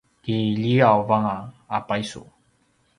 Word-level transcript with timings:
kiliavanga 0.23 1.37
a 1.75 1.77
paysu 1.87 2.21